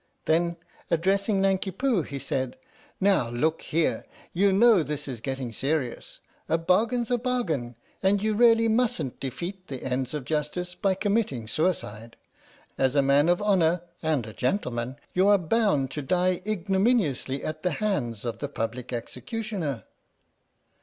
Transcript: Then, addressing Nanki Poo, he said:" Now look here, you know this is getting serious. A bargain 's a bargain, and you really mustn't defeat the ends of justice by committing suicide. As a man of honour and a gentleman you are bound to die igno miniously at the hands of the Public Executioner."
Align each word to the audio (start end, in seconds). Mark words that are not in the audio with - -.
Then, 0.25 0.57
addressing 0.89 1.41
Nanki 1.41 1.69
Poo, 1.69 2.01
he 2.01 2.17
said:" 2.17 2.57
Now 3.09 3.29
look 3.29 3.61
here, 3.61 4.07
you 4.33 4.51
know 4.51 4.81
this 4.81 5.07
is 5.07 5.21
getting 5.21 5.53
serious. 5.53 6.17
A 6.49 6.57
bargain 6.57 7.05
's 7.05 7.11
a 7.11 7.19
bargain, 7.19 7.75
and 8.01 8.19
you 8.19 8.33
really 8.33 8.67
mustn't 8.67 9.19
defeat 9.19 9.67
the 9.67 9.83
ends 9.83 10.15
of 10.15 10.25
justice 10.25 10.73
by 10.73 10.95
committing 10.95 11.47
suicide. 11.47 12.15
As 12.79 12.95
a 12.95 13.03
man 13.03 13.29
of 13.29 13.43
honour 13.43 13.83
and 14.01 14.25
a 14.25 14.33
gentleman 14.33 14.95
you 15.13 15.27
are 15.27 15.37
bound 15.37 15.91
to 15.91 16.01
die 16.01 16.39
igno 16.47 16.81
miniously 16.81 17.43
at 17.43 17.61
the 17.61 17.73
hands 17.73 18.25
of 18.25 18.39
the 18.39 18.49
Public 18.49 18.91
Executioner." 18.91 19.83